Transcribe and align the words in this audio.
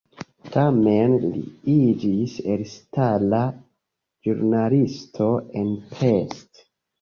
Tamen 0.53 1.11
li 1.25 1.41
iĝis 1.73 2.33
elstara 2.53 3.43
ĵurnalisto 4.29 5.29
en 5.61 5.71
Pest. 5.93 6.65